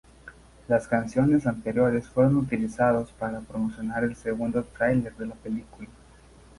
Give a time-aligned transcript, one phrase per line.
[0.67, 5.89] Las canciones anteriores fueron utilizados para promocionar el segundo tráiler de la película.